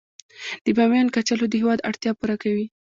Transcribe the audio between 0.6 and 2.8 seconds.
د بامیان کچالو د هیواد اړتیا پوره کوي